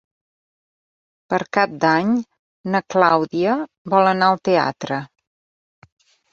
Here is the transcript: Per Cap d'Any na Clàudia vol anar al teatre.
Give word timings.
Per 1.33 1.39
Cap 1.57 1.75
d'Any 1.83 2.15
na 2.77 2.83
Clàudia 2.95 3.55
vol 3.97 4.13
anar 4.15 4.33
al 4.33 4.43
teatre. 4.53 5.01